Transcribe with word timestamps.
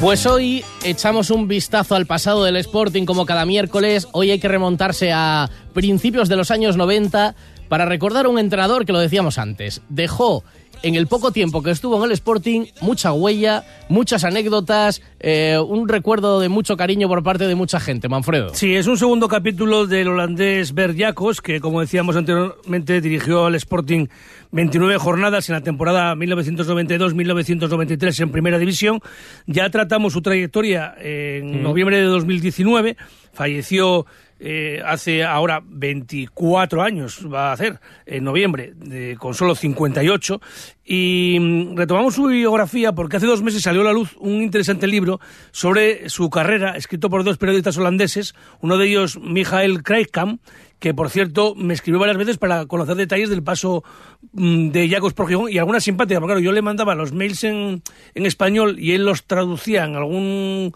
Pues 0.00 0.26
hoy 0.26 0.64
echamos 0.84 1.30
un 1.30 1.48
vistazo 1.48 1.96
al 1.96 2.06
pasado 2.06 2.44
del 2.44 2.54
Sporting 2.56 3.04
como 3.04 3.26
cada 3.26 3.44
miércoles. 3.44 4.06
Hoy 4.12 4.30
hay 4.30 4.38
que 4.38 4.46
remontarse 4.46 5.10
a 5.12 5.50
principios 5.74 6.28
de 6.28 6.36
los 6.36 6.52
años 6.52 6.76
90 6.76 7.34
para 7.68 7.84
recordar 7.84 8.26
a 8.26 8.28
un 8.28 8.38
entrenador 8.38 8.86
que 8.86 8.92
lo 8.92 9.00
decíamos 9.00 9.38
antes. 9.38 9.82
Dejó 9.88 10.44
en 10.82 10.94
el 10.94 11.06
poco 11.06 11.32
tiempo 11.32 11.62
que 11.62 11.70
estuvo 11.70 11.98
en 11.98 12.04
el 12.04 12.12
Sporting 12.12 12.66
mucha 12.80 13.12
huella, 13.12 13.64
muchas 13.88 14.24
anécdotas, 14.24 15.02
eh, 15.20 15.58
un 15.58 15.88
recuerdo 15.88 16.40
de 16.40 16.48
mucho 16.48 16.76
cariño 16.76 17.08
por 17.08 17.22
parte 17.22 17.46
de 17.46 17.54
mucha 17.54 17.80
gente. 17.80 18.08
Manfredo. 18.08 18.54
Sí, 18.54 18.74
es 18.74 18.86
un 18.86 18.96
segundo 18.96 19.28
capítulo 19.28 19.86
del 19.86 20.08
holandés 20.08 20.74
Bert 20.74 20.98
Jacobs, 20.98 21.40
que 21.40 21.60
como 21.60 21.80
decíamos 21.80 22.16
anteriormente 22.16 23.00
dirigió 23.00 23.46
al 23.46 23.54
Sporting 23.54 24.06
29 24.52 24.98
jornadas 24.98 25.48
en 25.48 25.54
la 25.54 25.62
temporada 25.62 26.14
1992-1993 26.14 28.20
en 28.20 28.30
Primera 28.30 28.58
División. 28.58 29.00
Ya 29.46 29.68
tratamos 29.70 30.12
su 30.12 30.22
trayectoria 30.22 30.94
en 31.00 31.62
noviembre 31.62 31.98
de 31.98 32.04
2019. 32.04 32.96
Falleció 33.38 34.04
eh, 34.40 34.82
hace 34.84 35.22
ahora 35.22 35.62
24 35.64 36.82
años, 36.82 37.24
va 37.32 37.50
a 37.50 37.52
hacer, 37.52 37.78
en 38.04 38.24
noviembre, 38.24 38.72
de, 38.74 39.16
con 39.16 39.32
solo 39.32 39.54
58. 39.54 40.40
Y 40.84 41.38
mm, 41.40 41.76
retomamos 41.76 42.16
su 42.16 42.26
biografía 42.26 42.92
porque 42.94 43.18
hace 43.18 43.26
dos 43.26 43.44
meses 43.44 43.62
salió 43.62 43.82
a 43.82 43.84
la 43.84 43.92
luz 43.92 44.16
un 44.18 44.42
interesante 44.42 44.88
libro 44.88 45.20
sobre 45.52 46.08
su 46.08 46.30
carrera, 46.30 46.76
escrito 46.76 47.10
por 47.10 47.22
dos 47.22 47.38
periodistas 47.38 47.78
holandeses, 47.78 48.34
uno 48.60 48.76
de 48.76 48.88
ellos 48.88 49.20
Michael 49.22 49.84
Krijkamp, 49.84 50.42
que 50.80 50.94
por 50.94 51.10
cierto 51.10 51.54
me 51.54 51.74
escribió 51.74 52.00
varias 52.00 52.18
veces 52.18 52.38
para 52.38 52.66
conocer 52.66 52.96
detalles 52.96 53.30
del 53.30 53.44
paso 53.44 53.84
mm, 54.32 54.70
de 54.70 54.88
Jacobs 54.88 55.14
por 55.14 55.28
Gijón 55.28 55.52
y 55.52 55.58
alguna 55.58 55.78
simpática, 55.78 56.18
porque 56.18 56.32
claro, 56.32 56.44
yo 56.44 56.50
le 56.50 56.62
mandaba 56.62 56.96
los 56.96 57.12
mails 57.12 57.44
en, 57.44 57.84
en 58.16 58.26
español 58.26 58.80
y 58.80 58.94
él 58.94 59.04
los 59.04 59.26
traducía 59.26 59.84
en 59.84 59.94
algún 59.94 60.74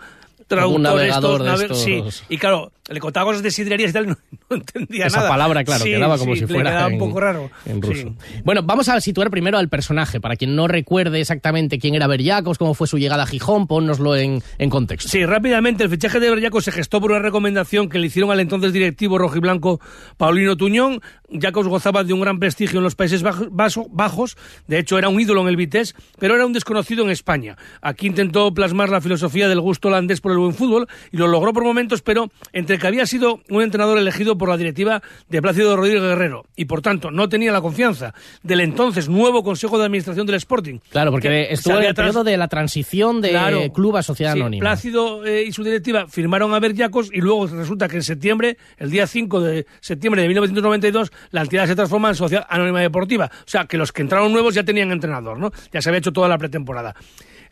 traductor 0.56 1.00
estos, 1.02 1.44
de 1.60 1.64
estos. 1.66 1.78
sí, 2.14 2.24
y 2.28 2.38
claro, 2.38 2.72
le 2.90 3.00
contaba 3.00 3.26
cosas 3.26 3.42
de 3.42 3.50
sidrerías 3.50 3.90
y 3.90 3.92
tal, 3.92 4.06
no, 4.08 4.16
no 4.50 4.56
entendía 4.56 5.06
Esa 5.06 5.18
nada. 5.18 5.28
palabra, 5.28 5.64
claro, 5.64 5.84
Sí, 5.84 5.90
quedaba 5.90 6.18
como 6.18 6.34
sí, 6.34 6.40
si 6.40 6.46
le 6.46 6.52
fuera 6.54 6.70
quedaba 6.70 6.86
en, 6.88 6.92
un 6.94 6.98
poco 6.98 7.20
raro. 7.20 7.50
en 7.66 7.80
ruso. 7.82 8.14
Bueno, 8.44 8.62
vamos 8.62 8.88
a 8.88 9.00
situar 9.00 9.30
primero 9.30 9.58
al 9.58 9.68
personaje, 9.68 10.20
para 10.20 10.36
quien 10.36 10.54
no 10.56 10.68
recuerde 10.68 11.20
exactamente 11.20 11.78
quién 11.78 11.94
era 11.94 12.06
Berriacos, 12.06 12.58
cómo 12.58 12.74
fue 12.74 12.86
su 12.86 12.98
llegada 12.98 13.22
a 13.22 13.26
Gijón, 13.26 13.66
ponnoslo 13.66 14.16
en, 14.16 14.42
en 14.58 14.70
contexto. 14.70 15.08
Sí, 15.08 15.24
rápidamente, 15.24 15.84
el 15.84 15.90
fichaje 15.90 16.20
de 16.20 16.28
Berriaco 16.30 16.60
se 16.60 16.72
gestó 16.72 17.00
por 17.00 17.10
una 17.12 17.20
recomendación 17.20 17.88
que 17.88 17.98
le 17.98 18.06
hicieron 18.08 18.30
al 18.30 18.40
entonces 18.40 18.72
directivo 18.72 19.18
rojiblanco 19.18 19.80
Paulino 20.16 20.56
Tuñón. 20.56 21.00
Jacobs 21.40 21.66
gozaba 21.68 22.04
de 22.04 22.12
un 22.12 22.20
gran 22.20 22.38
prestigio 22.38 22.78
en 22.80 22.84
los 22.84 22.94
Países 22.94 23.24
Baj- 23.24 23.48
Baso- 23.50 23.86
Bajos, 23.90 24.36
de 24.66 24.78
hecho 24.78 24.98
era 24.98 25.08
un 25.08 25.18
ídolo 25.18 25.40
en 25.40 25.48
el 25.48 25.56
Vitesse, 25.56 25.94
pero 26.18 26.34
era 26.34 26.44
un 26.44 26.52
desconocido 26.52 27.04
en 27.04 27.10
España. 27.10 27.56
Aquí 27.80 28.06
intentó 28.06 28.52
plasmar 28.52 28.90
la 28.90 29.00
filosofía 29.00 29.48
del 29.48 29.60
gusto 29.62 29.88
holandés 29.88 30.20
por 30.20 30.32
el 30.32 30.38
buen 30.42 30.54
fútbol 30.54 30.86
y 31.10 31.16
lo 31.16 31.26
logró 31.26 31.52
por 31.52 31.64
momentos, 31.64 32.02
pero 32.02 32.30
entre 32.52 32.78
que 32.78 32.86
había 32.86 33.06
sido 33.06 33.40
un 33.48 33.62
entrenador 33.62 33.98
elegido 33.98 34.36
por 34.38 34.48
la 34.48 34.56
directiva 34.56 35.02
de 35.28 35.42
Plácido 35.42 35.76
Rodríguez 35.76 36.02
Guerrero 36.02 36.44
y 36.56 36.64
por 36.66 36.82
tanto 36.82 37.10
no 37.10 37.28
tenía 37.28 37.52
la 37.52 37.60
confianza 37.60 38.14
del 38.42 38.60
entonces 38.60 39.08
nuevo 39.08 39.42
Consejo 39.42 39.78
de 39.78 39.84
Administración 39.86 40.26
del 40.26 40.36
Sporting. 40.36 40.78
Claro, 40.90 41.10
porque 41.10 41.28
que 41.28 41.52
estuvo 41.52 41.74
en 41.78 41.84
el 41.84 41.94
tras- 41.94 42.06
periodo 42.08 42.24
de 42.24 42.36
la 42.36 42.48
transición 42.48 43.20
de 43.20 43.30
Claro. 43.30 43.72
club 43.72 43.96
a 43.96 44.02
sociedad 44.02 44.34
Sí, 44.34 44.40
anónima. 44.40 44.60
Plácido 44.62 45.24
eh, 45.24 45.44
y 45.46 45.52
su 45.52 45.64
directiva 45.64 46.06
firmaron 46.08 46.52
a 46.54 46.60
Berriacos 46.60 47.10
y 47.12 47.20
luego 47.20 47.46
resulta 47.46 47.88
que 47.88 47.96
en 47.96 48.02
septiembre, 48.02 48.56
el 48.78 48.90
día 48.90 49.06
5 49.06 49.40
de 49.40 49.66
septiembre 49.80 50.22
de 50.22 50.28
1992, 50.28 51.12
la 51.30 51.42
entidad 51.42 51.66
se 51.66 51.74
transforma 51.76 52.08
en 52.10 52.14
Sociedad 52.14 52.46
Anónima 52.48 52.80
Deportiva. 52.80 53.30
O 53.32 53.44
sea, 53.50 53.64
que 53.66 53.76
los 53.76 53.92
que 53.92 54.02
entraron 54.02 54.32
nuevos 54.32 54.54
ya 54.54 54.64
tenían 54.64 54.92
entrenador, 54.92 55.38
¿no? 55.38 55.50
Ya 55.72 55.80
se 55.82 55.88
había 55.88 55.98
hecho 55.98 56.12
toda 56.12 56.28
la 56.28 56.38
pretemporada. 56.38 56.94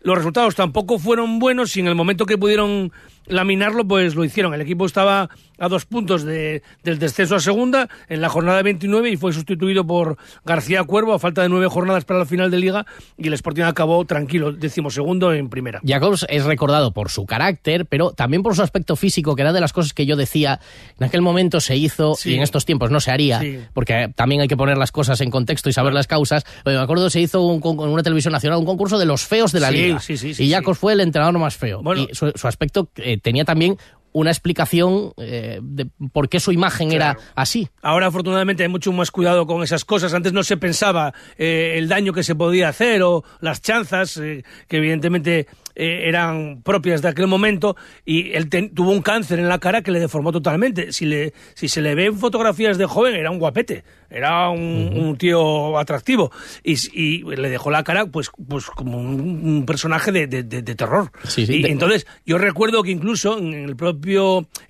Los 0.03 0.17
resultados 0.17 0.55
tampoco 0.55 0.99
fueron 0.99 1.39
buenos 1.39 1.77
y 1.77 1.81
en 1.81 1.87
el 1.87 1.95
momento 1.95 2.25
que 2.27 2.39
pudieron 2.39 2.91
laminarlo, 3.27 3.87
pues 3.87 4.15
lo 4.15 4.25
hicieron. 4.25 4.55
El 4.55 4.61
equipo 4.63 4.87
estaba 4.87 5.29
a 5.59 5.69
dos 5.69 5.85
puntos 5.85 6.25
de- 6.25 6.63
del 6.83 6.99
descenso 6.99 7.37
a 7.37 7.41
segunda 7.41 7.89
en 8.09 8.21
la 8.23 8.29
jornada 8.31 8.63
29 8.63 9.11
y 9.11 9.17
fue 9.17 9.33
sustituido 9.33 9.87
por 9.87 10.17
García 10.45 10.83
Cuervo 10.85 11.13
a 11.13 11.19
falta 11.19 11.43
de 11.43 11.49
nueve 11.51 11.69
jornadas 11.69 12.05
para 12.07 12.19
la 12.21 12.25
final 12.27 12.51
de 12.51 12.59
liga 12.59 12.87
y 13.19 13.29
el 13.29 13.35
Sporting 13.35 13.63
acabó 13.65 14.05
tranquilo, 14.07 14.53
decimosegundo 14.53 15.33
en 15.35 15.49
primera. 15.51 15.81
Jacobs 15.87 16.25
es 16.31 16.45
recordado 16.45 16.93
por 16.93 17.11
su 17.11 17.27
carácter, 17.27 17.85
pero 17.87 18.13
también 18.13 18.43
por 18.43 18.57
su 18.57 18.63
aspecto 18.63 18.97
físico, 18.97 19.37
que 19.37 19.43
era 19.43 19.53
de 19.53 19.61
las 19.61 19.73
cosas 19.75 19.93
que 19.93 20.07
yo 20.07 20.17
decía, 20.17 20.59
en 20.99 21.05
aquel 21.07 21.21
momento 21.21 21.61
se 21.61 21.77
hizo 21.77 22.15
Sí. 22.15 22.31
y 22.31 22.35
en 22.37 22.43
estos 22.43 22.65
tiempos 22.65 22.91
no 22.91 23.01
se 23.01 23.11
haría, 23.13 23.39
Sí. 23.41 23.59
porque 23.75 24.11
también 24.17 24.41
hay 24.41 24.49
que 24.49 24.57
poner 24.57 24.79
las 24.79 24.91
cosas 24.93 25.21
en 25.21 25.31
contexto 25.31 25.69
y 25.69 25.73
saber 25.75 25.93
las 25.93 26.07
causas. 26.07 26.45
Me 26.65 26.77
acuerdo 26.79 27.11
se 27.11 27.21
hizo 27.21 27.43
un, 27.43 27.61
con- 27.61 27.79
en 27.81 27.91
una 27.93 28.03
televisión 28.03 28.33
nacional 28.33 28.59
un 28.59 28.65
concurso 28.67 28.99
de 28.99 29.05
los 29.05 29.25
feos 29.27 29.53
de 29.53 29.61
la 29.61 29.69
Sí, 29.69 29.75
liga. 29.77 29.90
Sí, 29.99 30.17
sí, 30.17 30.35
sí, 30.35 30.45
y 30.45 30.51
Jacobs 30.51 30.79
fue 30.79 30.93
el 30.93 31.01
entrenador 31.01 31.39
más 31.39 31.57
feo. 31.57 31.83
Bueno. 31.83 32.03
y 32.03 32.15
su, 32.15 32.31
su 32.35 32.47
aspecto 32.47 32.89
eh, 32.97 33.19
tenía 33.19 33.45
también 33.45 33.77
una 34.13 34.31
explicación 34.31 35.13
eh, 35.19 35.61
de 35.63 35.87
por 36.13 36.29
qué 36.29 36.41
su 36.41 36.53
imagen 36.53 36.93
era 36.93 37.17
así. 37.35 37.69
Ahora, 37.83 38.07
afortunadamente, 38.07 38.63
hay 38.65 38.69
mucho 38.69 38.93
más 38.93 39.11
cuidado 39.11 39.47
con 39.47 39.63
esas 39.63 39.85
cosas. 39.85 40.15
Antes 40.15 40.33
no 40.33 40.43
se 40.43 40.57
pensaba 40.57 41.15
eh, 41.39 41.75
el 41.77 41.89
daño 41.89 42.13
que 42.13 42.23
se 42.23 42.35
podía 42.35 42.69
hacer 42.69 43.03
o 43.03 43.23
las 43.41 43.63
chanzas, 43.63 44.17
eh, 44.17 44.43
que 44.69 44.79
evidentemente 44.79 45.47
eran 45.77 46.63
propias 46.63 47.01
de 47.03 47.09
aquel 47.09 47.27
momento. 47.27 47.77
Y 48.05 48.33
él 48.33 48.49
ten- 48.49 48.75
tuvo 48.75 48.91
un 48.91 49.03
cáncer 49.03 49.39
en 49.39 49.49
la 49.49 49.59
cara 49.59 49.83
que 49.83 49.91
le 49.91 50.01
deformó 50.01 50.33
totalmente. 50.33 50.93
Si, 50.93 51.07
le, 51.07 51.33
si 51.55 51.69
se 51.69 51.81
le 51.81 51.95
ven 51.95 52.19
fotografías 52.19 52.77
de 52.79 52.87
joven, 52.87 53.15
era 53.15 53.31
un 53.31 53.39
guapete. 53.39 53.85
Era 54.11 54.51
un, 54.51 54.91
un 54.95 55.17
tío 55.17 55.79
atractivo. 55.79 56.33
Y, 56.65 57.23
le 57.23 57.49
dejó 57.49 57.71
la 57.71 57.85
cara, 57.85 58.07
pues, 58.07 58.31
pues 58.49 58.67
como 58.67 58.99
un, 58.99 59.21
un 59.47 59.67
personaje 59.67 60.11
de, 60.13 60.27
de- 60.27 60.43
terror. 60.75 61.11
Sí, 61.29 61.47
sí, 61.47 61.63
Y 61.63 61.67
entonces, 61.67 62.07
yo 62.27 62.37
recuerdo 62.39 62.83
que 62.83 62.91
incluso 62.91 63.39
en 63.39 63.53
el 63.55 63.77
propio, 63.77 64.00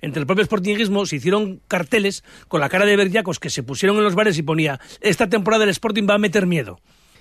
entre 0.01 0.19
el 0.21 0.27
propio 0.27 0.43
sportingismo 0.45 1.05
se 1.05 1.15
hicieron 1.17 1.61
carteles 1.67 2.23
con 2.47 2.61
la 2.61 2.69
cara 2.69 2.85
de 2.85 2.95
Berriacos 2.95 3.39
que 3.39 3.49
se 3.49 3.63
pusieron 3.63 3.97
en 3.97 4.03
los 4.03 4.15
bares 4.15 4.37
y 4.37 4.43
ponía 4.43 4.79
esta 5.01 5.27
temporada 5.29 5.63
el 5.63 5.69
Sporting 5.69 6.07
va 6.09 6.15
a 6.15 6.19
meter 6.19 6.45
miedo. 6.47 6.79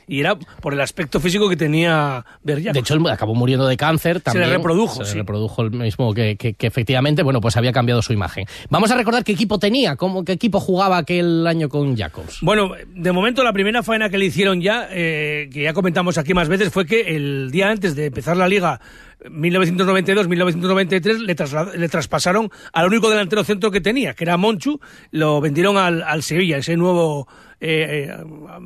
Y 0.09 0.19
era 0.19 0.35
por 0.35 0.73
el 0.75 0.81
aspecto 0.81 1.21
físico 1.21 1.49
que 1.49 1.57
tenía 1.57 2.25
Berriacos. 2.43 2.75
De 2.75 2.81
hecho, 2.81 2.95
él 2.95 3.07
acabó 3.09 3.37
muriendo 3.37 3.69
de 3.69 3.77
cáncer 3.77 4.17
le 4.17 4.21
también. 4.21 4.51
reprodujo, 4.51 4.95
Se 4.97 5.01
le 5.03 5.07
sí. 5.11 5.19
reprodujo 5.19 5.63
el 5.63 5.71
mismo 5.71 6.13
que, 6.13 6.35
que- 6.37 6.55
que 6.55 6.67
efectivamente, 6.67 7.23
bueno, 7.23 7.41
pues 7.41 7.57
había 7.57 7.71
cambiado 7.71 8.03
su 8.03 8.13
imagen. 8.13 8.45
Vamos 8.71 8.91
a 8.91 8.97
recordar 8.97 9.23
qué 9.23 9.31
equipo 9.31 9.61
tenía, 9.61 9.95
cómo, 9.95 10.25
qué 10.25 10.33
equipo 10.33 10.59
jugaba 10.59 10.97
aquel 10.99 11.47
año 11.47 11.69
con 11.69 11.97
Jacobs. 11.97 12.39
Bueno, 12.43 12.73
de 12.93 13.13
momento 13.13 13.45
la 13.45 13.53
primera 13.53 13.85
faena 13.85 14.11
que 14.11 14.19
le 14.19 14.25
hicieron 14.25 14.61
ya, 14.61 14.89
eh, 14.91 15.49
que 15.53 15.63
ya 15.63 15.73
comentamos 15.75 16.19
aquí 16.19 16.35
más 16.35 16.49
veces, 16.49 16.73
fue 16.73 16.87
que 16.87 17.03
el 17.15 17.53
día 17.53 17.71
antes 17.71 17.95
de 17.95 18.07
empezar 18.07 18.37
la 18.37 18.49
liga 18.49 18.81
1992-1993 19.27 21.19
le, 21.19 21.37
trasla- 21.37 21.73
le 21.75 21.89
traspasaron 21.89 22.51
al 22.73 22.87
único 22.87 23.11
delantero 23.11 23.45
centro 23.45 23.71
que 23.71 23.81
tenía, 23.81 24.15
que 24.15 24.25
era 24.25 24.37
Monchu, 24.37 24.81
lo 25.11 25.41
vendieron 25.41 25.77
al, 25.77 26.03
al 26.03 26.23
Sevilla, 26.23 26.57
ese 26.59 26.77
nuevo 26.77 27.29
eh, 27.61 28.09
eh, 28.09 28.17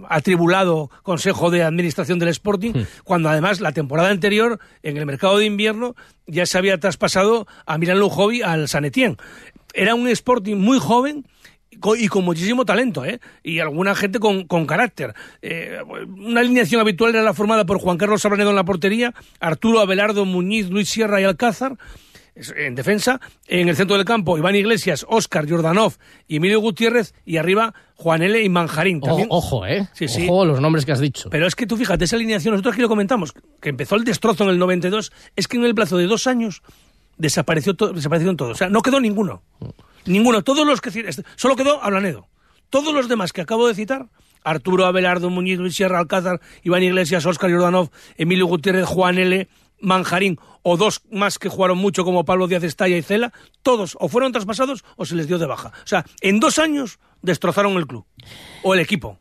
atribulado 0.09 0.91
Consejo 1.03 1.51
de 1.51 1.63
Administración 1.63 2.19
del 2.19 2.29
Sporting, 2.29 2.73
cuando 3.03 3.29
además 3.29 3.61
la 3.61 3.73
temporada 3.73 4.11
anterior, 4.11 4.59
en 4.83 4.97
el 4.97 5.07
mercado 5.07 5.39
de 5.39 5.47
invierno, 5.47 5.95
ya 6.27 6.47
se 6.47 6.59
había 6.59 6.79
traspasado 6.79 7.47
a 7.67 7.79
Milan 7.79 7.99
Lujovi 7.99 8.43
al 8.43 8.69
San 8.69 8.85
Etienne. 8.85 9.17
Era 9.73 9.95
un 9.95 10.07
Sporting 10.09 10.57
muy 10.57 10.79
joven, 10.79 11.27
y 11.99 12.09
con 12.09 12.25
muchísimo 12.25 12.65
talento, 12.65 13.05
¿eh? 13.05 13.21
Y 13.43 13.59
alguna 13.61 13.95
gente 13.95 14.19
con, 14.19 14.45
con 14.47 14.67
carácter. 14.67 15.15
Eh, 15.43 15.79
una 16.19 16.41
alineación 16.41 16.81
habitual 16.81 17.15
era 17.15 17.23
la 17.23 17.35
formada 17.35 17.65
por 17.67 17.79
Juan 17.79 17.97
Carlos 17.99 18.23
Sabranedo 18.23 18.51
en 18.51 18.57
la 18.57 18.65
portería, 18.65 19.15
Arturo 19.41 19.81
Abelardo 19.81 20.25
Muñiz, 20.25 20.71
Luis 20.71 20.89
Sierra 20.89 21.21
y 21.21 21.25
Alcázar 21.25 21.77
en 22.57 22.75
defensa. 22.75 23.21
En 23.47 23.69
el 23.69 23.77
centro 23.77 23.97
del 23.97 24.05
campo, 24.05 24.37
Iván 24.37 24.57
Iglesias, 24.57 25.07
Óscar 25.09 25.49
Jordanov 25.49 25.95
Emilio 26.29 26.59
Gutiérrez. 26.61 27.15
Y 27.25 27.37
arriba, 27.37 27.75
Juan 27.95 28.23
L. 28.23 28.43
y 28.43 28.49
Manjarín. 28.49 28.99
O- 29.03 29.07
También. 29.07 29.29
ojo, 29.31 29.65
¿eh? 29.67 29.89
Sí, 29.93 30.09
sí. 30.09 30.25
Ojo 30.29 30.45
los 30.45 30.61
nombres 30.61 30.85
que 30.85 30.91
has 30.93 30.99
dicho. 31.01 31.31
Pero 31.31 31.47
es 31.47 31.55
que 31.55 31.67
tú 31.67 31.77
fíjate, 31.77 32.05
esa 32.07 32.17
alineación, 32.17 32.53
nosotros 32.55 32.73
aquí 32.73 32.83
lo 32.83 32.89
comentamos, 32.89 33.33
que 33.61 33.69
empezó 33.69 33.95
el 33.95 34.03
destrozo 34.05 34.43
en 34.45 34.51
el 34.51 34.59
92, 34.59 35.13
es 35.37 35.47
que 35.47 35.57
en 35.59 35.65
el 35.65 35.75
plazo 35.77 35.97
de 35.97 36.07
dos 36.07 36.27
años 36.27 36.63
desapareció 37.19 37.75
to- 37.75 37.93
desaparecieron 37.93 38.37
todos. 38.37 38.53
O 38.53 38.57
sea, 38.57 38.69
no 38.69 38.83
quedó 38.83 38.99
ninguno. 38.99 39.43
Ninguno. 40.07 40.43
Todos 40.43 40.67
los 40.67 40.81
que... 40.81 40.91
Solo 41.37 41.57
quedó 41.57 41.83
Ablanedo. 41.83 42.29
Todos 42.71 42.95
los 42.95 43.09
demás 43.09 43.33
que 43.33 43.41
acabo 43.41 43.69
de 43.69 43.75
citar, 43.75 44.09
Arturo 44.43 44.87
Abelardo, 44.87 45.31
Muñiz, 45.31 45.59
Sierra, 45.75 45.99
Alcázar, 45.99 46.41
Iván 46.63 46.83
Iglesias, 46.83 47.25
Óscar 47.25 47.51
Jordanov, 47.51 47.91
Emilio 48.17 48.47
Gutiérrez, 48.47 48.87
Juan 48.87 49.19
L., 49.19 49.49
Manjarín 49.81 50.39
o 50.63 50.77
dos 50.77 51.03
más 51.11 51.39
que 51.39 51.49
jugaron 51.49 51.79
mucho 51.79 52.05
como 52.05 52.25
Pablo 52.25 52.47
Díaz 52.47 52.63
Estalla 52.63 52.97
y 52.97 53.03
Cela, 53.03 53.33
todos 53.63 53.97
o 54.01 54.09
fueron 54.09 54.33
traspasados 54.33 54.85
o 54.97 55.05
se 55.05 55.15
les 55.15 55.27
dio 55.27 55.39
de 55.39 55.47
baja. 55.47 55.73
O 55.85 55.87
sea, 55.87 56.05
en 56.21 56.41
dos 56.41 56.59
años 56.59 56.99
destrozaron 57.23 57.75
el 57.75 57.87
club 57.87 58.07
o 58.63 58.75
el 58.75 58.81
equipo. 58.81 59.19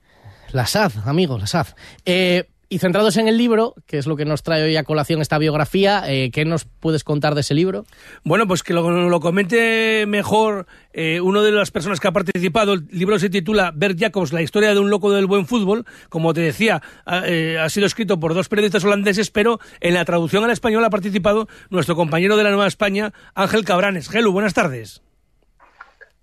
La 0.52 0.66
SAD, 0.66 1.08
amigo, 1.08 1.38
la 1.38 1.48
SAD. 1.48 1.68
Eh, 2.06 2.50
y 2.74 2.80
centrados 2.80 3.18
en 3.18 3.28
el 3.28 3.38
libro, 3.38 3.76
que 3.86 4.00
es 4.00 4.08
lo 4.08 4.16
que 4.16 4.26
nos 4.26 4.42
trae 4.42 4.64
hoy 4.64 4.76
a 4.78 4.84
colación 4.84 5.22
esta 5.22 5.38
biografía, 5.38 6.02
eh, 6.08 6.32
¿qué 6.32 6.44
nos 6.44 6.66
puedes 6.66 7.04
contar 7.04 7.36
de 7.36 7.42
ese 7.42 7.54
libro? 7.54 7.86
Bueno, 8.24 8.48
pues 8.48 8.64
que 8.64 8.74
lo, 8.74 9.20
comente 9.20 10.06
mejor 10.08 10.66
eh, 10.92 11.22
una 11.22 11.44
de 11.44 11.52
las 11.52 11.70
personas 11.70 12.00
que 12.00 12.08
ha 12.08 12.12
participado. 12.12 12.74
El 12.74 12.88
libro 12.90 13.20
se 13.20 13.30
titula 13.30 13.72
Bert 13.76 14.00
Jacobs, 14.00 14.34
la 14.34 14.42
historia 14.42 14.74
de 14.74 14.80
un 14.80 14.90
loco 14.90 15.12
del 15.12 15.28
buen 15.28 15.46
fútbol. 15.46 15.86
Como 16.10 16.34
te 16.34 16.42
decía, 16.42 16.82
ha, 17.06 17.28
eh, 17.28 17.60
ha 17.60 17.70
sido 17.70 17.86
escrito 17.86 18.20
por 18.20 18.34
dos 18.34 18.50
periodistas 18.50 18.84
holandeses, 18.84 19.30
pero 19.30 19.60
en 19.80 19.94
la 19.94 20.04
traducción 20.04 20.44
al 20.44 20.50
español 20.50 20.84
ha 20.84 20.90
participado 20.90 21.48
nuestro 21.70 21.96
compañero 21.96 22.38
de 22.38 22.44
la 22.44 22.50
Nueva 22.50 22.66
España, 22.66 23.14
Ángel 23.36 23.66
Cabranes. 23.66 24.10
Gelu, 24.10 24.32
buenas 24.32 24.56
tardes. 24.56 25.04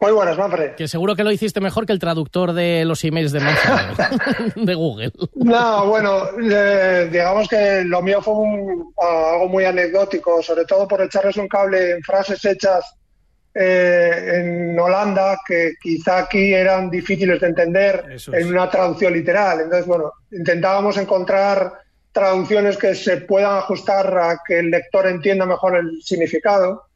Muy 0.01 0.13
buenas, 0.13 0.39
Manfred. 0.39 0.77
Que 0.77 0.89
seguro 0.89 1.15
que 1.15 1.25
lo 1.25 1.31
hiciste 1.31 1.61
mejor 1.61 1.85
que 1.85 1.93
el 1.93 1.99
traductor 1.99 2.55
de 2.55 2.85
los 2.87 3.05
emails 3.05 3.33
de 3.33 3.41
Manfred, 3.41 4.55
de 4.57 4.75
Google. 4.75 5.13
No, 5.35 5.87
bueno, 5.87 6.23
eh, 6.41 7.09
digamos 7.13 7.47
que 7.49 7.83
lo 7.85 8.01
mío 8.01 8.23
fue 8.23 8.35
un, 8.35 8.95
algo 8.99 9.49
muy 9.49 9.65
anecdótico, 9.65 10.43
sobre 10.43 10.65
todo 10.65 10.89
por 10.89 11.03
echarles 11.03 11.37
un 11.37 11.49
cable 11.49 11.91
en 11.91 12.03
frases 12.03 12.43
hechas 12.47 12.97
eh, 13.53 14.37
en 14.37 14.79
Holanda 14.79 15.39
que 15.47 15.73
quizá 15.83 16.21
aquí 16.21 16.55
eran 16.55 16.89
difíciles 16.89 17.41
de 17.41 17.49
entender 17.49 18.05
es. 18.13 18.29
en 18.29 18.49
una 18.49 18.71
traducción 18.71 19.13
literal. 19.13 19.61
Entonces, 19.61 19.87
bueno, 19.87 20.13
intentábamos 20.31 20.97
encontrar 20.97 21.73
traducciones 22.13 22.79
que 22.79 22.95
se 22.95 23.19
puedan 23.19 23.59
ajustar 23.59 24.17
a 24.17 24.39
que 24.47 24.61
el 24.61 24.71
lector 24.71 25.07
entienda 25.07 25.45
mejor 25.45 25.77
el 25.77 26.01
significado. 26.03 26.90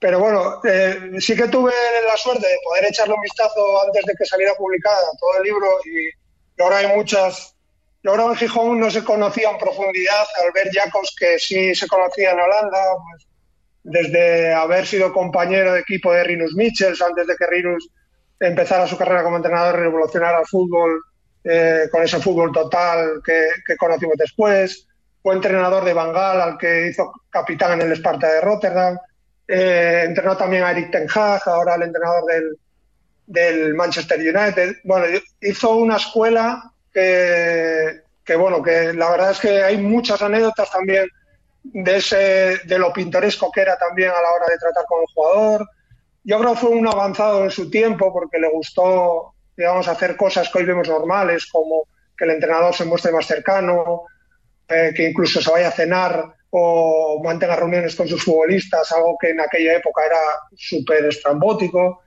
Pero 0.00 0.20
bueno, 0.20 0.60
eh, 0.64 1.10
sí 1.18 1.34
que 1.34 1.48
tuve 1.48 1.72
la 2.06 2.16
suerte 2.16 2.46
de 2.46 2.58
poder 2.64 2.84
echarle 2.86 3.14
un 3.14 3.20
vistazo 3.20 3.82
antes 3.82 4.04
de 4.04 4.14
que 4.14 4.24
saliera 4.24 4.54
publicada 4.54 5.02
todo 5.18 5.38
el 5.38 5.42
libro 5.42 5.66
y 5.84 6.62
ahora 6.62 6.78
hay 6.78 6.96
muchas... 6.96 7.54
Yo 8.04 8.14
que 8.14 8.22
en 8.22 8.36
Gijón 8.36 8.78
no 8.78 8.90
se 8.90 9.02
conocía 9.02 9.50
en 9.50 9.58
profundidad 9.58 10.24
Albert 10.44 10.70
Jacobs, 10.72 11.14
que 11.18 11.38
sí 11.38 11.74
se 11.74 11.88
conocía 11.88 12.30
en 12.30 12.40
Holanda, 12.40 12.78
pues, 13.02 13.26
desde 13.82 14.54
haber 14.54 14.86
sido 14.86 15.12
compañero 15.12 15.72
de 15.72 15.80
equipo 15.80 16.12
de 16.12 16.22
Rinus 16.22 16.54
Michels, 16.54 17.02
antes 17.02 17.26
de 17.26 17.34
que 17.36 17.46
Rinus 17.46 17.90
empezara 18.38 18.86
su 18.86 18.96
carrera 18.96 19.24
como 19.24 19.36
entrenador 19.36 19.80
revolucionara 19.80 20.40
el 20.40 20.46
fútbol 20.46 21.02
eh, 21.44 21.88
con 21.90 22.02
ese 22.02 22.20
fútbol 22.20 22.52
total 22.52 23.20
que, 23.24 23.76
conocimos 23.76 24.16
después. 24.16 24.86
Fue 25.22 25.34
entrenador 25.34 25.84
de 25.84 25.94
Bangal, 25.94 26.40
al 26.40 26.58
que 26.58 26.88
hizo 26.88 27.12
capitán 27.30 27.80
en 27.80 27.88
el 27.88 27.96
Sparta 27.96 28.32
de 28.32 28.40
Rotterdam. 28.40 28.98
Eh, 29.50 30.02
entrenó 30.04 30.36
también 30.36 30.62
a 30.62 30.72
Eric 30.72 30.90
Ten 30.90 31.08
Hag, 31.12 31.40
ahora 31.46 31.76
el 31.76 31.84
entrenador 31.84 32.24
del, 33.26 33.74
Manchester 33.74 34.18
United. 34.20 34.76
Bueno, 34.84 35.06
hizo 35.40 35.76
una 35.76 35.96
escuela 35.96 36.70
que, 36.92 38.02
que, 38.22 38.36
bueno, 38.36 38.62
que 38.62 38.92
la 38.92 39.10
verdad 39.10 39.30
es 39.30 39.40
que 39.40 39.62
hay 39.62 39.78
muchas 39.78 40.20
anécdotas 40.20 40.70
también 40.70 41.08
de, 41.62 41.96
ese, 41.96 42.60
de 42.64 42.78
lo 42.78 42.92
pintoresco 42.92 43.50
que 43.50 43.62
era 43.62 43.76
también 43.76 44.10
a 44.10 44.20
la 44.20 44.32
hora 44.32 44.46
de 44.50 44.58
tratar 44.58 44.84
con 44.84 45.00
el 45.00 45.06
jugador. 45.14 45.68
Yo 46.24 46.38
creo 46.38 46.52
que 46.52 46.60
fue 46.60 46.70
un 46.70 46.86
avanzado 46.86 47.44
en 47.44 47.50
su 47.50 47.70
tiempo 47.70 48.12
porque 48.12 48.38
le 48.38 48.50
gustó, 48.50 49.34
digamos, 49.56 49.88
hacer 49.88 50.16
cosas 50.16 50.50
que 50.50 50.58
hoy 50.58 50.64
vemos 50.64 50.88
normales, 50.88 51.46
como 51.46 51.88
que 52.16 52.24
el 52.24 52.32
entrenador 52.32 52.74
se 52.74 52.84
muestre 52.84 53.12
más 53.12 53.26
cercano, 53.26 54.02
eh, 54.68 54.92
que 54.94 55.08
incluso 55.08 55.40
se 55.40 55.50
vaya 55.50 55.68
a 55.68 55.72
cenar 55.72 56.34
o 56.50 57.20
mantenga 57.22 57.56
reuniones 57.56 57.94
con 57.94 58.08
sus 58.08 58.22
futbolistas, 58.22 58.90
algo 58.92 59.16
que 59.20 59.30
en 59.30 59.40
aquella 59.40 59.76
época 59.76 60.02
era 60.06 60.20
súper 60.56 61.04
estrambótico. 61.06 62.02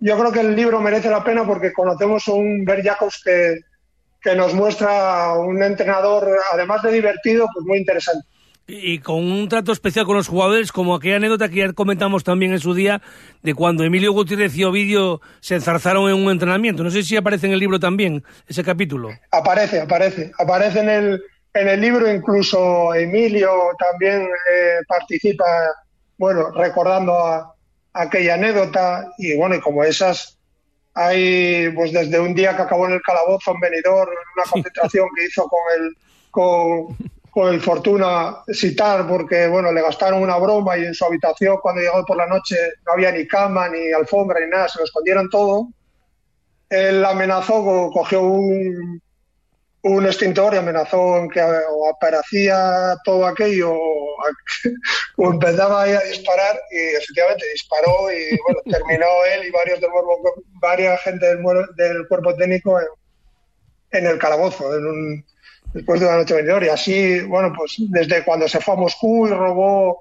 Yo 0.00 0.18
creo 0.18 0.32
que 0.32 0.40
el 0.40 0.56
libro 0.56 0.80
merece 0.80 1.10
la 1.10 1.22
pena 1.22 1.46
porque 1.46 1.72
conocemos 1.72 2.26
un 2.28 2.64
Bert 2.64 2.84
Jacobs 2.84 3.22
que, 3.24 3.60
que 4.20 4.34
nos 4.34 4.52
muestra 4.54 5.34
un 5.34 5.62
entrenador, 5.62 6.28
además 6.52 6.82
de 6.82 6.92
divertido, 6.92 7.46
pues 7.54 7.64
muy 7.64 7.78
interesante. 7.78 8.26
Y 8.72 8.98
con 8.98 9.16
un 9.16 9.48
trato 9.48 9.72
especial 9.72 10.06
con 10.06 10.16
los 10.16 10.28
jugadores, 10.28 10.70
como 10.70 10.94
aquella 10.94 11.16
anécdota 11.16 11.48
que 11.48 11.56
ya 11.56 11.72
comentamos 11.72 12.22
también 12.22 12.52
en 12.52 12.60
su 12.60 12.72
día, 12.72 13.02
de 13.42 13.54
cuando 13.54 13.82
Emilio 13.82 14.12
Gutiérrez 14.12 14.56
y 14.56 14.64
Ovidio 14.64 15.20
se 15.40 15.56
enzarzaron 15.56 16.08
en 16.08 16.16
un 16.16 16.30
entrenamiento. 16.30 16.84
No 16.84 16.90
sé 16.90 17.02
si 17.02 17.16
aparece 17.16 17.46
en 17.46 17.52
el 17.52 17.58
libro 17.58 17.80
también 17.80 18.22
ese 18.46 18.62
capítulo. 18.62 19.10
Aparece, 19.32 19.80
aparece. 19.80 20.30
Aparece 20.38 20.80
en 20.80 20.88
el, 20.88 21.22
en 21.54 21.68
el 21.68 21.80
libro 21.80 22.10
incluso 22.10 22.94
Emilio 22.94 23.50
también 23.78 24.22
eh, 24.22 24.78
participa, 24.86 25.44
bueno, 26.18 26.50
recordando 26.50 27.18
a, 27.18 27.54
a, 27.92 28.02
aquella 28.02 28.34
anécdota 28.34 29.12
y 29.18 29.36
bueno, 29.36 29.56
y 29.56 29.60
como 29.60 29.82
esas 29.84 30.38
hay 30.94 31.70
pues 31.70 31.92
desde 31.92 32.18
un 32.18 32.34
día 32.34 32.54
que 32.56 32.62
acabó 32.62 32.86
en 32.86 32.92
el 32.92 33.02
calabozo 33.02 33.52
en 33.52 33.60
Benidorm, 33.60 34.10
una 34.36 34.50
concentración 34.50 35.08
que 35.16 35.26
hizo 35.26 35.48
con 35.48 35.60
el 35.76 35.96
con, 36.30 36.96
con 37.30 37.54
el 37.54 37.60
Fortuna 37.60 38.38
citar 38.52 39.06
porque 39.06 39.46
bueno, 39.48 39.72
le 39.72 39.82
gastaron 39.82 40.22
una 40.22 40.36
broma 40.36 40.76
y 40.78 40.84
en 40.84 40.94
su 40.94 41.04
habitación 41.04 41.58
cuando 41.62 41.80
llegó 41.80 42.04
por 42.04 42.16
la 42.16 42.26
noche 42.26 42.56
no 42.86 42.92
había 42.92 43.12
ni 43.12 43.26
cama, 43.26 43.68
ni 43.68 43.92
alfombra, 43.92 44.40
ni 44.40 44.50
nada, 44.50 44.68
se 44.68 44.78
lo 44.78 44.84
escondieron 44.84 45.28
todo. 45.30 45.68
Él 46.68 47.04
amenazó, 47.04 47.90
cogió 47.92 48.22
un, 48.22 49.02
un 49.82 50.06
extintor 50.06 50.54
y 50.54 50.58
amenazó 50.58 51.18
en 51.18 51.30
que 51.30 51.40
o 51.42 51.88
aparecía 51.88 52.96
todo 53.04 53.26
aquello 53.26 53.72
o, 53.72 54.16
empezaba 55.32 55.82
ahí 55.82 55.92
a 55.92 56.00
disparar 56.00 56.60
y 56.70 56.96
efectivamente 56.96 57.44
disparó 57.52 58.12
y 58.12 58.38
bueno, 58.44 58.60
terminó 58.78 59.06
él 59.34 59.46
y 59.46 59.50
varios 59.50 59.80
del 59.80 59.90
cuerpo, 59.90 60.42
varias 60.60 61.00
gente 61.02 61.26
del, 61.26 61.42
del 61.76 62.08
cuerpo 62.08 62.34
técnico 62.34 62.78
en, 62.78 62.86
en, 63.92 64.06
el 64.06 64.18
calabozo 64.18 64.76
en 64.76 64.86
un, 64.86 65.26
después 65.72 66.00
de 66.00 66.06
una 66.06 66.16
noche 66.16 66.34
venidor 66.34 66.62
y 66.64 66.68
así, 66.68 67.20
bueno, 67.22 67.52
pues 67.56 67.76
desde 67.88 68.24
cuando 68.24 68.48
se 68.48 68.60
fue 68.60 68.74
a 68.74 68.78
Moscú 68.78 69.28
y 69.28 69.30
robó 69.30 70.00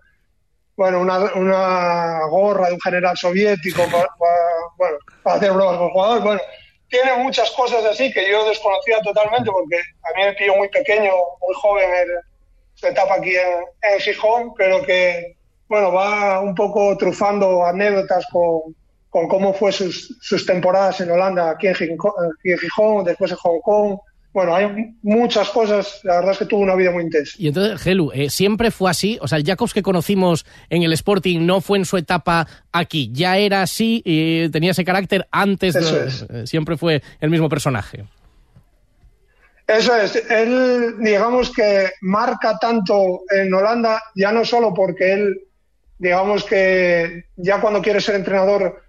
bueno, 0.75 1.01
una, 1.01 1.19
una 1.35 2.25
gorra 2.29 2.67
de 2.67 2.73
un 2.73 2.81
general 2.81 3.17
soviético 3.17 3.83
para, 3.91 4.07
para, 4.17 4.35
bueno, 4.77 4.97
para 5.23 5.35
hacer 5.35 5.51
bromas 5.51 5.77
con 5.77 5.89
jugadores, 5.89 6.23
bueno, 6.23 6.41
tiene 6.89 7.15
muchas 7.17 7.49
cosas 7.51 7.85
así 7.85 8.11
que 8.11 8.29
yo 8.29 8.47
desconocía 8.47 8.99
totalmente 9.01 9.49
porque 9.51 9.77
a 9.77 10.17
mí 10.17 10.25
me 10.25 10.33
pilló 10.33 10.55
muy 10.55 10.69
pequeño, 10.69 11.11
muy 11.41 11.55
joven 11.55 11.89
en 11.89 12.07
su 12.75 12.87
etapa 12.87 13.15
aquí 13.15 13.35
en, 13.35 13.93
en 13.93 13.99
Gijón, 13.99 14.53
pero 14.57 14.83
que, 14.83 15.35
bueno, 15.67 15.91
va 15.91 16.39
un 16.39 16.55
poco 16.55 16.97
trufando 16.97 17.65
anécdotas 17.65 18.25
con, 18.31 19.27
cómo 19.27 19.53
fue 19.53 19.71
sus, 19.71 20.17
sus, 20.21 20.45
temporadas 20.45 21.01
en 21.01 21.11
Holanda, 21.11 21.51
aquí 21.51 21.67
en, 21.67 21.75
Gijón, 21.75 22.11
aquí 22.39 22.51
en 22.51 22.57
Gijón, 22.57 23.03
después 23.03 23.31
en 23.31 23.37
Hong 23.37 23.61
Kong, 23.61 23.99
bueno, 24.39 24.55
hay 24.55 24.95
muchas 25.01 25.49
cosas. 25.49 25.99
La 26.03 26.15
verdad 26.15 26.31
es 26.31 26.37
que 26.37 26.45
tuvo 26.45 26.61
una 26.61 26.75
vida 26.75 26.91
muy 26.91 27.03
intensa. 27.03 27.33
Y 27.37 27.49
entonces, 27.49 27.81
Gelu, 27.81 28.09
eh, 28.13 28.29
siempre 28.29 28.71
fue 28.71 28.89
así. 28.89 29.17
O 29.21 29.27
sea, 29.27 29.37
el 29.37 29.43
Jacobs 29.45 29.73
que 29.73 29.83
conocimos 29.83 30.45
en 30.69 30.81
el 30.83 30.93
Sporting 30.93 31.45
no 31.45 31.59
fue 31.59 31.77
en 31.77 31.83
su 31.83 31.97
etapa 31.97 32.47
aquí. 32.71 33.09
Ya 33.11 33.37
era 33.37 33.61
así 33.61 34.01
y 34.05 34.47
tenía 34.47 34.71
ese 34.71 34.85
carácter 34.85 35.27
antes. 35.29 35.75
Eso 35.75 35.93
de, 35.93 36.07
es. 36.07 36.25
eh, 36.29 36.47
siempre 36.47 36.77
fue 36.77 37.01
el 37.19 37.29
mismo 37.29 37.49
personaje. 37.49 38.05
Eso 39.67 39.93
es. 39.97 40.15
Él, 40.29 40.95
digamos 40.99 41.51
que 41.51 41.89
marca 41.99 42.57
tanto 42.61 43.23
en 43.29 43.53
Holanda, 43.53 44.01
ya 44.15 44.31
no 44.31 44.45
solo 44.45 44.73
porque 44.73 45.11
él, 45.11 45.41
digamos 45.97 46.45
que 46.45 47.25
ya 47.35 47.59
cuando 47.59 47.81
quiere 47.81 47.99
ser 47.99 48.15
entrenador 48.15 48.81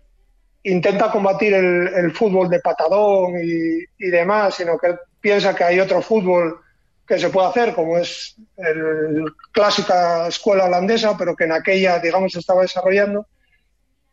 intenta 0.62 1.10
combatir 1.10 1.54
el, 1.54 2.12
fútbol 2.12 2.48
de 2.48 2.60
patadón 2.60 3.34
y, 3.42 4.06
demás, 4.10 4.56
sino 4.56 4.78
que 4.78 4.96
piensa 5.20 5.54
que 5.54 5.64
hay 5.64 5.80
otro 5.80 6.02
fútbol 6.02 6.60
que 7.06 7.18
se 7.18 7.30
puede 7.30 7.48
hacer, 7.48 7.74
como 7.74 7.98
es 7.98 8.36
el, 8.56 9.24
clásica 9.52 10.28
escuela 10.28 10.64
holandesa, 10.66 11.16
pero 11.16 11.34
que 11.34 11.44
en 11.44 11.52
aquella, 11.52 11.98
digamos, 11.98 12.32
se 12.32 12.38
estaba 12.38 12.62
desarrollando. 12.62 13.26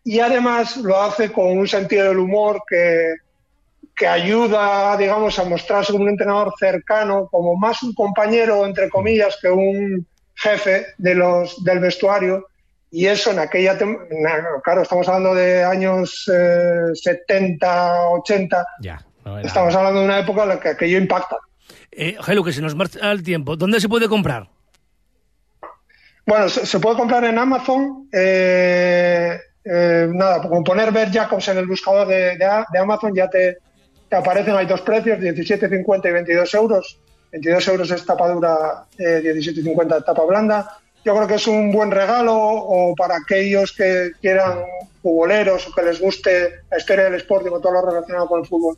Y 0.03 0.19
además 0.19 0.77
lo 0.77 0.99
hace 1.01 1.31
con 1.31 1.57
un 1.57 1.67
sentido 1.67 2.07
del 2.07 2.19
humor 2.19 2.63
que, 2.67 3.15
que 3.95 4.07
ayuda, 4.07 4.95
digamos, 4.95 5.37
a 5.37 5.43
mostrarse 5.43 5.91
como 5.91 6.05
un 6.05 6.11
entrenador 6.11 6.53
cercano, 6.57 7.27
como 7.29 7.55
más 7.55 7.83
un 7.83 7.93
compañero, 7.93 8.65
entre 8.65 8.89
comillas, 8.89 9.37
que 9.41 9.49
un 9.49 10.07
jefe 10.35 10.87
de 10.97 11.15
los, 11.15 11.63
del 11.63 11.79
vestuario 11.79 12.47
y 12.89 13.05
eso 13.05 13.31
en 13.31 13.39
aquella, 13.39 13.77
claro, 14.63 14.81
estamos 14.81 15.07
hablando 15.07 15.35
de 15.35 15.63
años 15.63 16.29
eh, 16.33 16.91
70, 16.93 18.09
80. 18.09 18.65
Ya, 18.81 19.05
no 19.25 19.37
era... 19.37 19.47
Estamos 19.47 19.75
hablando 19.75 19.99
de 19.99 20.05
una 20.05 20.19
época 20.19 20.43
en 20.43 20.49
la 20.49 20.59
que 20.59 20.69
aquello 20.69 20.97
impacta. 20.97 21.37
Eh, 21.91 22.17
que 22.45 22.53
se 22.53 22.61
nos 22.61 22.75
marcha 22.75 23.11
el 23.11 23.23
tiempo. 23.23 23.57
¿Dónde 23.57 23.81
se 23.81 23.89
puede 23.89 24.07
comprar? 24.07 24.49
Bueno, 26.25 26.47
se, 26.47 26.65
se 26.65 26.79
puede 26.79 26.95
comprar 26.95 27.25
en 27.25 27.37
Amazon. 27.37 28.07
Eh, 28.11 29.37
eh, 29.65 30.07
nada, 30.09 30.47
con 30.47 30.63
poner 30.63 30.91
Ver 30.93 31.11
Jacobs 31.11 31.47
en 31.49 31.57
el 31.57 31.67
buscador 31.67 32.07
de, 32.07 32.37
de, 32.37 32.63
de 32.71 32.79
Amazon 32.79 33.13
ya 33.13 33.29
te, 33.29 33.57
te, 34.07 34.15
aparecen, 34.15 34.55
hay 34.55 34.65
dos 34.65 34.81
precios, 34.81 35.19
17,50 35.19 36.07
y 36.07 36.11
22 36.11 36.53
euros. 36.53 36.99
22 37.33 37.67
euros 37.67 37.91
es 37.91 38.05
tapa 38.05 38.29
dura, 38.29 38.85
17,50 38.97 40.05
tapa 40.05 40.23
blanda 40.23 40.79
yo 41.07 41.15
creo 41.15 41.27
que 41.27 41.35
es 41.35 41.47
un 41.47 41.71
buen 41.71 41.89
regalo 41.89 42.35
o 42.35 42.93
para 42.93 43.15
aquellos 43.15 43.71
que 43.71 44.11
quieran 44.19 44.59
futboleros 45.01 45.65
o 45.65 45.71
que 45.71 45.81
les 45.83 46.01
guste 46.01 46.63
la 46.69 46.77
historia 46.77 47.05
del 47.05 47.15
Sporting 47.15 47.51
o 47.51 47.61
todo 47.61 47.71
lo 47.71 47.81
relacionado 47.81 48.27
con 48.27 48.41
el 48.41 48.45
fútbol 48.45 48.77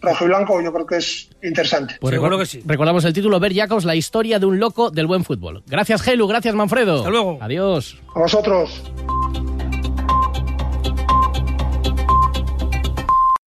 rojo 0.00 0.24
y 0.24 0.28
blanco, 0.28 0.62
yo 0.62 0.72
creo 0.72 0.86
que 0.86 0.96
es 0.96 1.28
interesante. 1.42 1.96
Pues 2.00 2.14
Seguro 2.14 2.38
que 2.38 2.46
sí. 2.46 2.62
Recordamos 2.64 3.04
el 3.04 3.12
título, 3.12 3.38
Ver 3.38 3.54
Jacobs, 3.54 3.84
la 3.84 3.94
historia 3.94 4.38
de 4.38 4.46
un 4.46 4.58
loco 4.58 4.90
del 4.90 5.06
buen 5.06 5.22
fútbol. 5.22 5.62
Gracias, 5.66 6.00
Gelu, 6.00 6.26
gracias, 6.26 6.54
Manfredo. 6.54 6.96
Hasta 6.96 7.10
luego. 7.10 7.36
Adiós. 7.42 7.98
A 8.14 8.20
vosotros. 8.20 8.82